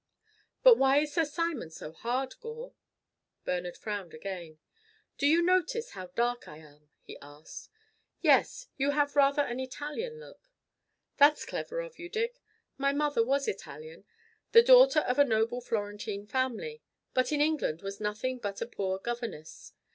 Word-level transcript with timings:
"But 0.63 0.79
why 0.79 0.97
is 0.97 1.13
Sir 1.13 1.25
Simon 1.25 1.69
so 1.69 1.91
hard, 1.91 2.33
Gore?" 2.39 2.73
Bernard 3.45 3.77
frowned 3.77 4.15
again. 4.15 4.57
"Do 5.19 5.27
you 5.27 5.43
notice 5.43 5.91
how 5.91 6.07
dark 6.15 6.47
I 6.47 6.57
am?" 6.57 6.89
he 7.03 7.19
asked. 7.21 7.69
"Yes! 8.19 8.65
You 8.77 8.89
have 8.93 9.15
rather 9.15 9.43
an 9.43 9.59
Italian 9.59 10.19
look." 10.19 10.49
"That's 11.17 11.45
clever 11.45 11.81
of 11.81 11.99
you, 11.99 12.09
Dick. 12.09 12.41
My 12.79 12.91
mother 12.91 13.23
was 13.23 13.47
Italian, 13.47 14.05
the 14.53 14.63
daughter 14.63 15.01
of 15.01 15.19
a 15.19 15.23
noble 15.23 15.61
Florentine 15.61 16.25
family; 16.25 16.81
but 17.13 17.31
in 17.31 17.39
England 17.39 17.83
was 17.83 18.01
nothing 18.01 18.39
but 18.39 18.59
a 18.59 18.65
poor 18.65 18.97
governess. 18.97 19.71